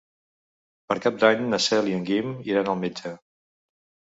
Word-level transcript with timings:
Per 0.91 0.95
Cap 1.03 1.19
d'Any 1.23 1.45
na 1.51 1.59
Cel 1.65 1.91
i 1.91 1.95
en 1.99 2.07
Guim 2.09 2.33
iran 2.55 2.73
al 2.73 2.81
metge. 2.87 3.17